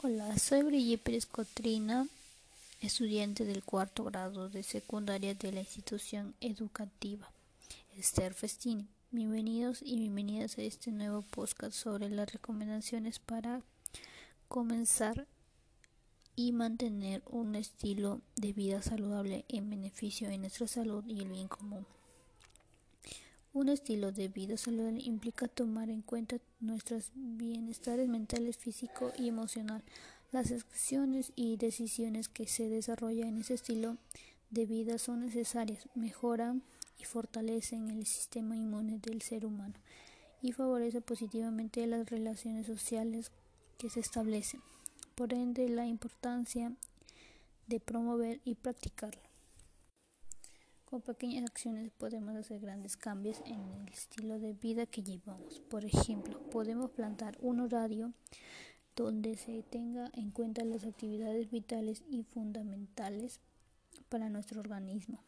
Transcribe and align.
Hola, 0.00 0.38
soy 0.38 0.62
Brigitte 0.62 1.02
Pérez 1.02 1.26
Cotrina, 1.26 2.06
estudiante 2.80 3.44
del 3.44 3.64
cuarto 3.64 4.04
grado 4.04 4.48
de 4.48 4.62
secundaria 4.62 5.34
de 5.34 5.50
la 5.50 5.58
institución 5.58 6.36
educativa 6.40 7.28
Esther 7.96 8.32
Festini. 8.32 8.86
Bienvenidos 9.10 9.82
y 9.82 9.98
bienvenidas 9.98 10.56
a 10.56 10.62
este 10.62 10.92
nuevo 10.92 11.22
podcast 11.22 11.72
sobre 11.72 12.10
las 12.10 12.32
recomendaciones 12.32 13.18
para 13.18 13.60
comenzar 14.46 15.26
y 16.36 16.52
mantener 16.52 17.20
un 17.26 17.56
estilo 17.56 18.20
de 18.36 18.52
vida 18.52 18.82
saludable 18.82 19.44
en 19.48 19.68
beneficio 19.68 20.28
de 20.28 20.38
nuestra 20.38 20.68
salud 20.68 21.02
y 21.08 21.22
el 21.22 21.28
bien 21.28 21.48
común. 21.48 21.84
Un 23.54 23.70
estilo 23.70 24.12
de 24.12 24.28
vida 24.28 24.58
saludable 24.58 25.00
implica 25.02 25.48
tomar 25.48 25.88
en 25.88 26.02
cuenta 26.02 26.36
nuestros 26.60 27.10
bienestares 27.14 28.06
mentales, 28.06 28.58
físico 28.58 29.10
y 29.16 29.28
emocional. 29.28 29.82
Las 30.32 30.52
acciones 30.52 31.32
y 31.34 31.56
decisiones 31.56 32.28
que 32.28 32.46
se 32.46 32.68
desarrollan 32.68 33.28
en 33.28 33.38
ese 33.38 33.54
estilo 33.54 33.96
de 34.50 34.66
vida 34.66 34.98
son 34.98 35.20
necesarias, 35.20 35.88
mejoran 35.94 36.62
y 36.98 37.04
fortalecen 37.04 37.90
el 37.90 38.04
sistema 38.04 38.54
inmune 38.54 38.98
del 38.98 39.22
ser 39.22 39.46
humano 39.46 39.74
y 40.42 40.52
favorecen 40.52 41.02
positivamente 41.02 41.86
las 41.86 42.10
relaciones 42.10 42.66
sociales 42.66 43.32
que 43.78 43.88
se 43.88 44.00
establecen. 44.00 44.60
Por 45.14 45.32
ende, 45.32 45.70
la 45.70 45.86
importancia 45.86 46.72
de 47.66 47.80
promover 47.80 48.40
y 48.44 48.54
practicarlo. 48.56 49.27
Con 50.88 51.02
pequeñas 51.02 51.44
acciones 51.44 51.90
podemos 51.98 52.34
hacer 52.34 52.60
grandes 52.60 52.96
cambios 52.96 53.42
en 53.44 53.60
el 53.60 53.92
estilo 53.92 54.38
de 54.38 54.54
vida 54.54 54.86
que 54.86 55.02
llevamos. 55.02 55.60
Por 55.68 55.84
ejemplo, 55.84 56.40
podemos 56.50 56.90
plantar 56.90 57.36
un 57.42 57.60
horario 57.60 58.14
donde 58.96 59.36
se 59.36 59.62
tenga 59.64 60.10
en 60.14 60.30
cuenta 60.30 60.64
las 60.64 60.84
actividades 60.84 61.50
vitales 61.50 62.02
y 62.10 62.22
fundamentales 62.22 63.38
para 64.08 64.30
nuestro 64.30 64.60
organismo, 64.60 65.18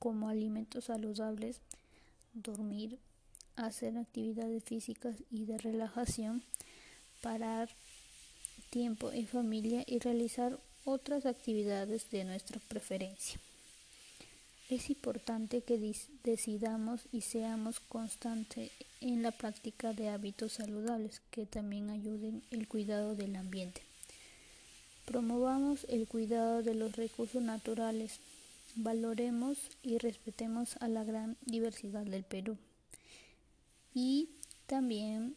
como 0.00 0.28
alimentos 0.28 0.86
saludables, 0.86 1.60
dormir, 2.34 2.98
hacer 3.54 3.96
actividades 3.96 4.64
físicas 4.64 5.14
y 5.30 5.44
de 5.44 5.56
relajación, 5.58 6.42
parar 7.22 7.68
tiempo 8.70 9.12
en 9.12 9.28
familia 9.28 9.84
y 9.86 10.00
realizar 10.00 10.58
otras 10.84 11.26
actividades 11.26 12.10
de 12.10 12.24
nuestra 12.24 12.58
preferencia. 12.68 13.38
Es 14.70 14.88
importante 14.88 15.62
que 15.62 15.96
decidamos 16.22 17.00
y 17.10 17.22
seamos 17.22 17.80
constantes 17.80 18.70
en 19.00 19.20
la 19.20 19.32
práctica 19.32 19.92
de 19.92 20.10
hábitos 20.10 20.52
saludables 20.52 21.20
que 21.32 21.44
también 21.44 21.90
ayuden 21.90 22.44
el 22.52 22.68
cuidado 22.68 23.16
del 23.16 23.34
ambiente. 23.34 23.82
Promovamos 25.06 25.86
el 25.88 26.06
cuidado 26.06 26.62
de 26.62 26.74
los 26.74 26.94
recursos 26.94 27.42
naturales, 27.42 28.20
valoremos 28.76 29.58
y 29.82 29.98
respetemos 29.98 30.76
a 30.76 30.86
la 30.86 31.02
gran 31.02 31.36
diversidad 31.46 32.04
del 32.04 32.22
Perú 32.22 32.56
y 33.92 34.28
también 34.66 35.34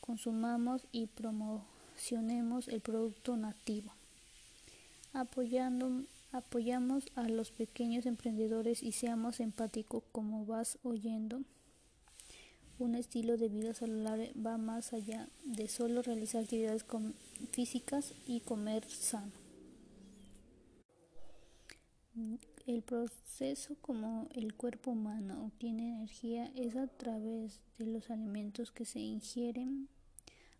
consumamos 0.00 0.82
y 0.90 1.06
promocionemos 1.06 2.66
el 2.66 2.80
producto 2.80 3.36
nativo, 3.36 3.92
apoyando 5.12 6.02
Apoyamos 6.34 7.04
a 7.14 7.28
los 7.28 7.52
pequeños 7.52 8.06
emprendedores 8.06 8.82
y 8.82 8.90
seamos 8.90 9.38
empáticos 9.38 10.02
como 10.10 10.44
vas 10.44 10.78
oyendo. 10.82 11.42
Un 12.80 12.96
estilo 12.96 13.36
de 13.36 13.48
vida 13.48 13.72
saludable 13.72 14.32
va 14.34 14.58
más 14.58 14.92
allá 14.92 15.28
de 15.44 15.68
solo 15.68 16.02
realizar 16.02 16.42
actividades 16.42 16.84
físicas 17.52 18.14
y 18.26 18.40
comer 18.40 18.84
sano. 18.90 19.30
El 22.66 22.82
proceso 22.82 23.76
como 23.80 24.26
el 24.34 24.54
cuerpo 24.54 24.90
humano 24.90 25.46
obtiene 25.46 25.94
energía 25.98 26.50
es 26.56 26.74
a 26.74 26.88
través 26.88 27.60
de 27.78 27.86
los 27.86 28.10
alimentos 28.10 28.72
que 28.72 28.86
se 28.86 28.98
ingieren. 28.98 29.88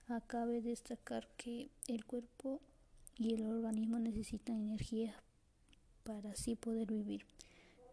Acabe 0.07 0.61
destacar 0.61 1.27
que 1.37 1.69
el 1.89 2.05
cuerpo 2.05 2.61
y 3.17 3.35
el 3.35 3.45
organismo 3.47 3.99
necesitan 3.99 4.61
energía 4.61 5.17
para 6.05 6.31
así 6.31 6.55
poder 6.55 6.93
vivir. 6.93 7.25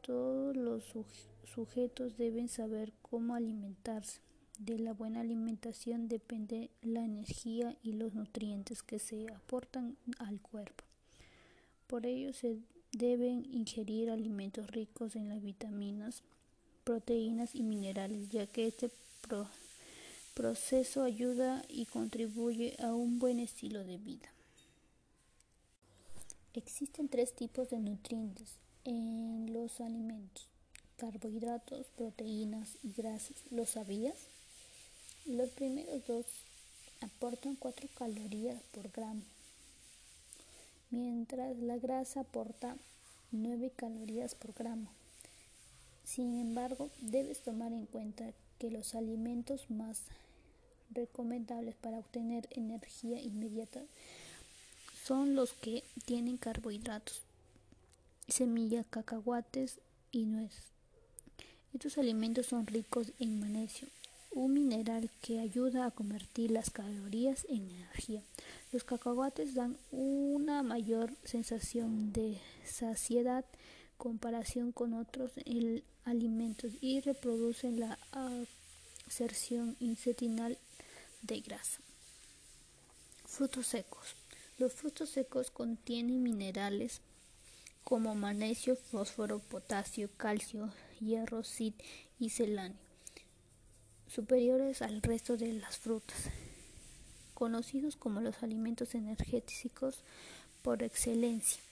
Todos 0.01 0.55
los 0.55 0.83
sujetos 1.43 2.17
deben 2.17 2.47
saber 2.47 2.91
cómo 3.01 3.35
alimentarse. 3.35 4.19
De 4.59 4.77
la 4.77 4.93
buena 4.93 5.21
alimentación 5.21 6.07
depende 6.07 6.69
la 6.81 7.03
energía 7.03 7.75
y 7.83 7.93
los 7.93 8.13
nutrientes 8.13 8.83
que 8.83 8.99
se 8.99 9.31
aportan 9.33 9.97
al 10.19 10.39
cuerpo. 10.39 10.83
Por 11.87 12.05
ello 12.05 12.31
se 12.33 12.57
deben 12.91 13.45
ingerir 13.51 14.11
alimentos 14.11 14.69
ricos 14.69 15.15
en 15.15 15.29
las 15.29 15.41
vitaminas, 15.41 16.21
proteínas 16.83 17.55
y 17.55 17.63
minerales, 17.63 18.29
ya 18.29 18.45
que 18.45 18.67
este 18.67 18.91
proceso 20.33 21.03
ayuda 21.03 21.63
y 21.67 21.85
contribuye 21.85 22.75
a 22.79 22.93
un 22.93 23.19
buen 23.19 23.39
estilo 23.39 23.83
de 23.83 23.97
vida. 23.97 24.29
Existen 26.53 27.07
tres 27.07 27.33
tipos 27.33 27.69
de 27.69 27.79
nutrientes 27.79 28.55
en 28.83 29.53
los 29.53 29.79
alimentos, 29.79 30.47
carbohidratos, 30.97 31.85
proteínas 31.95 32.77
y 32.83 32.91
grasas. 32.91 33.37
¿Lo 33.51 33.65
sabías? 33.65 34.15
Los 35.25 35.49
primeros 35.51 36.05
dos 36.07 36.25
aportan 36.99 37.55
4 37.55 37.87
calorías 37.97 38.61
por 38.73 38.91
gramo, 38.91 39.21
mientras 40.89 41.57
la 41.57 41.77
grasa 41.77 42.21
aporta 42.21 42.75
9 43.31 43.71
calorías 43.75 44.35
por 44.35 44.53
gramo. 44.53 44.89
Sin 46.03 46.37
embargo, 46.37 46.89
debes 46.99 47.39
tomar 47.43 47.71
en 47.71 47.85
cuenta 47.85 48.33
que 48.59 48.69
los 48.69 48.93
alimentos 48.93 49.69
más 49.69 50.01
recomendables 50.93 51.75
para 51.75 51.99
obtener 51.99 52.47
energía 52.51 53.21
inmediata 53.21 53.81
son 55.05 55.35
los 55.35 55.53
que 55.53 55.83
tienen 56.05 56.37
carbohidratos, 56.37 57.21
semillas, 58.27 58.85
cacahuates 58.89 59.79
y 60.11 60.25
nueces. 60.25 60.63
Estos 61.73 61.97
alimentos 61.97 62.47
son 62.47 62.67
ricos 62.67 63.13
en 63.19 63.39
magnesio, 63.39 63.87
un 64.31 64.53
mineral 64.53 65.09
que 65.21 65.39
ayuda 65.39 65.85
a 65.85 65.91
convertir 65.91 66.51
las 66.51 66.69
calorías 66.69 67.45
en 67.49 67.69
energía. 67.69 68.23
Los 68.71 68.83
cacahuates 68.83 69.55
dan 69.55 69.77
una 69.91 70.63
mayor 70.63 71.13
sensación 71.23 72.13
de 72.13 72.39
saciedad 72.65 73.45
comparación 73.97 74.71
con 74.71 74.95
otros 74.95 75.31
alimentos 76.05 76.71
y 76.81 77.01
reproducen 77.01 77.79
la 77.79 77.99
absorción 79.05 79.75
intestinal 79.79 80.57
de 81.21 81.39
grasa. 81.41 81.79
Frutos 83.25 83.67
secos. 83.67 84.15
Los 84.61 84.73
frutos 84.73 85.09
secos 85.09 85.49
contienen 85.49 86.21
minerales 86.21 87.01
como 87.83 88.13
magnesio, 88.13 88.75
fósforo, 88.75 89.39
potasio, 89.39 90.07
calcio, 90.17 90.71
hierro, 90.99 91.43
zinc 91.43 91.73
y 92.19 92.29
selenio, 92.29 92.77
superiores 94.07 94.83
al 94.83 95.01
resto 95.01 95.35
de 95.35 95.53
las 95.53 95.79
frutas, 95.79 96.29
conocidos 97.33 97.95
como 97.95 98.21
los 98.21 98.43
alimentos 98.43 98.93
energéticos 98.93 100.03
por 100.61 100.83
excelencia. 100.83 101.63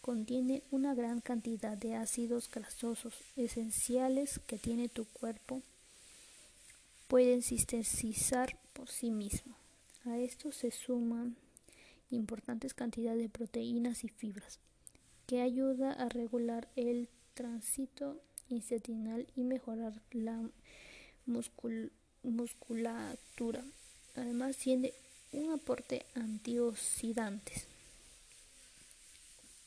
Contiene 0.00 0.64
una 0.72 0.96
gran 0.96 1.20
cantidad 1.20 1.78
de 1.78 1.94
ácidos 1.94 2.50
grasosos 2.50 3.14
esenciales 3.36 4.40
que 4.48 4.58
tiene 4.58 4.88
tu 4.88 5.04
cuerpo 5.04 5.62
pueden 7.06 7.42
sintetizar 7.42 8.58
por 8.72 8.88
sí 8.88 9.12
mismo. 9.12 9.54
A 10.06 10.18
esto 10.18 10.50
se 10.50 10.72
suman 10.72 11.36
importantes 12.10 12.74
cantidades 12.74 13.20
de 13.20 13.28
proteínas 13.28 14.04
y 14.04 14.08
fibras, 14.08 14.58
que 15.26 15.40
ayuda 15.40 15.92
a 15.92 16.08
regular 16.08 16.68
el 16.76 17.08
tránsito 17.34 18.20
intestinal 18.48 19.26
y 19.34 19.42
mejorar 19.42 20.00
la 20.12 20.48
musculatura. 22.22 23.64
Además 24.14 24.56
tiene 24.56 24.92
un 25.32 25.52
aporte 25.52 26.06
antioxidantes. 26.14 27.66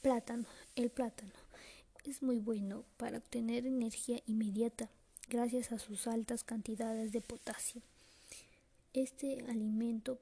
Plátano. 0.02 0.46
El 0.76 0.90
plátano 0.90 1.34
es 2.06 2.24
muy 2.24 2.40
bueno 2.40 2.86
para 2.98 3.18
obtener 3.18 3.66
energía 3.66 4.22
inmediata 4.26 4.90
gracias 5.30 5.72
a 5.72 5.80
sus 5.80 6.08
altas 6.08 6.44
cantidades 6.44 7.12
de 7.12 7.22
potasio. 7.22 7.82
Este 8.94 9.46
alimento 9.50 10.18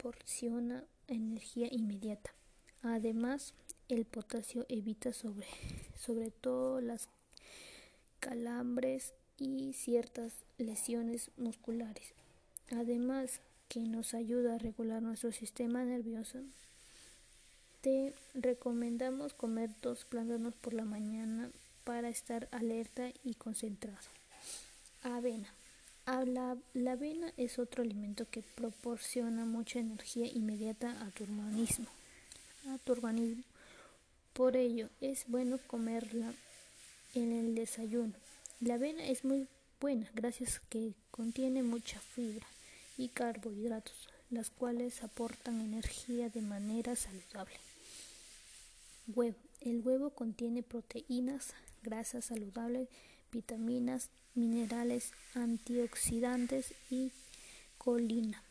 proporciona 0.00 0.82
energía 1.08 1.68
inmediata. 1.70 2.30
Además, 2.82 3.52
el 3.88 4.06
potasio 4.06 4.64
evita 4.68 5.12
sobre, 5.12 5.46
sobre 5.98 6.30
todo 6.30 6.80
las 6.80 7.08
calambres 8.18 9.12
y 9.38 9.74
ciertas 9.74 10.32
lesiones 10.58 11.30
musculares. 11.36 12.14
Además, 12.70 13.40
que 13.68 13.80
nos 13.80 14.14
ayuda 14.14 14.54
a 14.54 14.58
regular 14.58 15.02
nuestro 15.02 15.32
sistema 15.32 15.84
nervioso. 15.84 16.38
Te 17.82 18.14
recomendamos 18.34 19.34
comer 19.34 19.70
dos 19.82 20.04
plátanos 20.04 20.54
por 20.54 20.72
la 20.72 20.84
mañana 20.84 21.50
para 21.84 22.08
estar 22.08 22.48
alerta 22.52 23.10
y 23.22 23.34
concentrado. 23.34 23.98
Avena. 25.02 25.48
La, 26.10 26.56
la, 26.74 26.92
avena 26.92 27.32
es 27.36 27.60
otro 27.60 27.84
alimento 27.84 28.28
que 28.28 28.42
proporciona 28.42 29.44
mucha 29.44 29.78
energía 29.78 30.26
inmediata 30.26 31.00
a 31.02 31.10
tu 31.12 31.22
organismo. 31.22 31.86
A 32.68 32.78
tu 32.78 32.92
organismo. 32.92 33.44
Por 34.32 34.56
ello, 34.56 34.88
es 35.00 35.24
bueno 35.28 35.58
comerla 35.68 36.34
en 37.14 37.30
el 37.32 37.54
desayuno. 37.54 38.14
La 38.60 38.74
avena 38.74 39.06
es 39.06 39.24
muy 39.24 39.46
buena 39.80 40.10
gracias 40.12 40.56
a 40.56 40.68
que 40.68 40.94
contiene 41.12 41.62
mucha 41.62 42.00
fibra 42.00 42.46
y 42.98 43.08
carbohidratos, 43.08 44.08
las 44.30 44.50
cuales 44.50 45.04
aportan 45.04 45.60
energía 45.60 46.28
de 46.28 46.42
manera 46.42 46.96
saludable. 46.96 47.54
Huevo. 49.06 49.38
El 49.60 49.80
huevo 49.82 50.10
contiene 50.10 50.64
proteínas, 50.64 51.54
grasas 51.82 52.24
saludables, 52.24 52.88
vitaminas, 53.32 54.10
minerales, 54.34 55.12
antioxidantes 55.34 56.74
y 56.90 57.12
colina. 57.78 58.42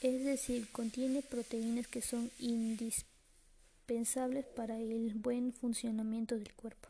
Es 0.00 0.24
decir, 0.24 0.68
contiene 0.70 1.22
proteínas 1.22 1.86
que 1.86 2.02
son 2.02 2.30
indispensables 2.38 4.44
para 4.44 4.78
el 4.78 5.14
buen 5.14 5.52
funcionamiento 5.52 6.36
del 6.36 6.52
cuerpo. 6.52 6.88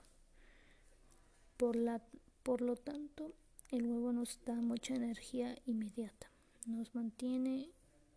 Por, 1.56 1.76
la, 1.76 2.00
por 2.42 2.60
lo 2.60 2.76
tanto, 2.76 3.32
el 3.70 3.86
huevo 3.86 4.12
nos 4.12 4.38
da 4.44 4.54
mucha 4.54 4.94
energía 4.94 5.56
inmediata, 5.66 6.28
nos 6.66 6.94
mantiene 6.94 7.68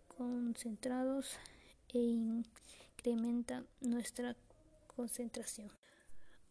concentrados 0.08 1.38
e 1.90 2.00
incrementa 2.00 3.64
nuestra 3.82 4.36
concentración. 4.96 5.70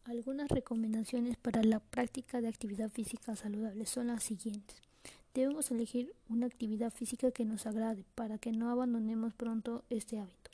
Algunas 0.08 0.48
recomendaciones 0.48 1.36
para 1.36 1.64
la 1.64 1.80
práctica 1.80 2.40
de 2.40 2.46
actividad 2.46 2.90
física 2.90 3.34
saludable 3.34 3.86
son 3.86 4.06
las 4.06 4.22
siguientes. 4.22 4.80
Debemos 5.34 5.72
elegir 5.72 6.14
una 6.28 6.46
actividad 6.46 6.92
física 6.92 7.32
que 7.32 7.44
nos 7.44 7.66
agrade 7.66 8.04
para 8.14 8.38
que 8.38 8.52
no 8.52 8.70
abandonemos 8.70 9.34
pronto 9.34 9.82
este 9.90 10.20
hábito. 10.20 10.52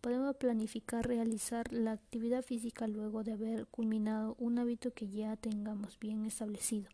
Podemos 0.00 0.34
planificar 0.34 1.06
realizar 1.06 1.72
la 1.72 1.92
actividad 1.92 2.42
física 2.42 2.88
luego 2.88 3.22
de 3.22 3.34
haber 3.34 3.66
culminado 3.68 4.34
un 4.40 4.58
hábito 4.58 4.92
que 4.92 5.08
ya 5.08 5.36
tengamos 5.36 6.00
bien 6.00 6.26
establecido, 6.26 6.88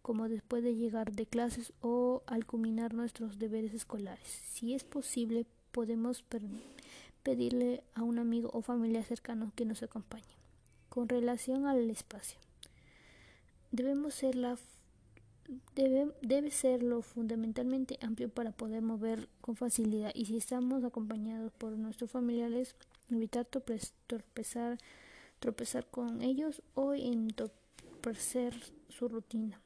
como 0.00 0.26
después 0.26 0.64
de 0.64 0.74
llegar 0.74 1.12
de 1.12 1.26
clases 1.26 1.74
o 1.82 2.22
al 2.28 2.46
culminar 2.46 2.94
nuestros 2.94 3.38
deberes 3.38 3.74
escolares. 3.74 4.26
Si 4.26 4.72
es 4.72 4.84
posible, 4.84 5.44
podemos 5.70 6.24
pedirle 7.22 7.82
a 7.92 8.04
un 8.04 8.18
amigo 8.18 8.48
o 8.54 8.62
familia 8.62 9.04
cercano 9.04 9.52
que 9.54 9.66
nos 9.66 9.82
acompañe. 9.82 10.39
Con 10.90 11.08
relación 11.08 11.66
al 11.66 11.88
espacio, 11.88 12.36
debemos 13.70 14.12
ser 14.12 14.34
la, 14.34 14.58
debe, 15.76 16.12
debe 16.20 16.50
serlo 16.50 17.00
fundamentalmente 17.00 17.96
amplio 18.02 18.28
para 18.28 18.50
poder 18.50 18.82
mover 18.82 19.28
con 19.40 19.54
facilidad. 19.54 20.10
Y 20.16 20.24
si 20.24 20.36
estamos 20.36 20.82
acompañados 20.82 21.52
por 21.52 21.78
nuestros 21.78 22.10
familiares, 22.10 22.74
evitar 23.08 23.44
tropezar, 23.46 24.78
tropezar 25.38 25.86
con 25.86 26.22
ellos 26.22 26.60
o 26.74 26.92
entorpecer 26.92 28.52
su 28.88 29.06
rutina. 29.06 29.60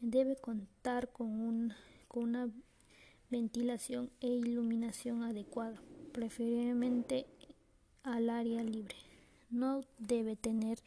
Debe 0.00 0.36
contar 0.36 1.12
con, 1.12 1.38
un, 1.38 1.74
con 2.08 2.30
una 2.30 2.48
ventilación 3.28 4.10
e 4.22 4.28
iluminación 4.28 5.22
adecuada, 5.22 5.82
preferiblemente 6.12 7.26
al 8.04 8.30
área 8.30 8.62
libre 8.62 9.07
no 9.50 9.84
debe 9.98 10.36
tener 10.36 10.78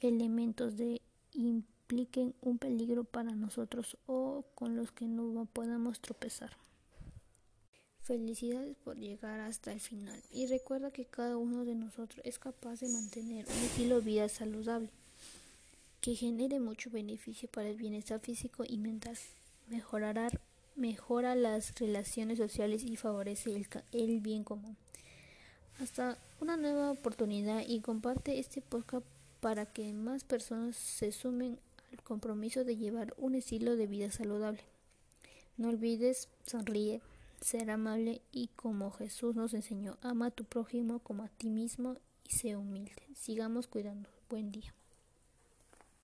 elementos 0.00 0.74
que 0.74 1.00
impliquen 1.32 2.34
un 2.40 2.58
peligro 2.58 3.04
para 3.04 3.32
nosotros 3.32 3.96
o 4.06 4.44
con 4.54 4.76
los 4.76 4.92
que 4.92 5.06
no 5.06 5.46
podamos 5.46 6.00
tropezar. 6.00 6.56
Felicidades 8.02 8.76
por 8.84 8.98
llegar 8.98 9.40
hasta 9.40 9.72
el 9.72 9.80
final 9.80 10.22
y 10.30 10.46
recuerda 10.46 10.90
que 10.90 11.06
cada 11.06 11.38
uno 11.38 11.64
de 11.64 11.74
nosotros 11.74 12.20
es 12.24 12.38
capaz 12.38 12.80
de 12.80 12.88
mantener 12.88 13.46
un 13.46 13.64
estilo 13.64 13.96
de 13.96 14.04
vida 14.04 14.28
saludable 14.28 14.90
que 16.02 16.14
genere 16.14 16.60
mucho 16.60 16.90
beneficio 16.90 17.48
para 17.48 17.70
el 17.70 17.78
bienestar 17.78 18.20
físico 18.20 18.62
y 18.68 18.76
mental, 18.76 19.16
mejorará, 19.68 20.28
mejora 20.76 21.34
las 21.34 21.74
relaciones 21.76 22.36
sociales 22.36 22.82
y 22.82 22.96
favorece 22.96 23.66
el 23.92 24.20
bien 24.20 24.44
común. 24.44 24.76
Hasta 25.80 26.18
una 26.40 26.56
nueva 26.56 26.90
oportunidad 26.90 27.64
y 27.66 27.80
comparte 27.80 28.38
este 28.38 28.60
podcast 28.60 29.04
para 29.40 29.66
que 29.66 29.92
más 29.92 30.24
personas 30.24 30.76
se 30.76 31.12
sumen 31.12 31.58
al 31.90 32.02
compromiso 32.02 32.64
de 32.64 32.76
llevar 32.76 33.14
un 33.18 33.34
estilo 33.34 33.76
de 33.76 33.86
vida 33.86 34.10
saludable. 34.10 34.62
No 35.56 35.68
olvides 35.68 36.28
sonríe, 36.46 37.00
ser 37.40 37.70
amable 37.70 38.22
y 38.32 38.48
como 38.56 38.90
Jesús 38.90 39.36
nos 39.36 39.52
enseñó, 39.52 39.98
ama 40.00 40.26
a 40.26 40.30
tu 40.30 40.44
prójimo 40.44 41.00
como 41.00 41.24
a 41.24 41.28
ti 41.28 41.50
mismo 41.50 41.96
y 42.24 42.34
sé 42.34 42.56
humilde. 42.56 43.02
Sigamos 43.14 43.66
cuidando. 43.66 44.08
Buen 44.30 44.50
día. 44.50 44.74